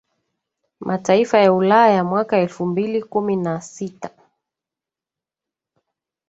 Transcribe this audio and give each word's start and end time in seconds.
Mataifa 0.79 1.39
ya 1.39 1.53
Ulaya 1.53 2.03
mwaka 2.03 2.37
elfu 2.37 2.65
mbili 2.65 3.03
kumi 3.03 3.35
na 3.35 3.61
sita 3.61 4.09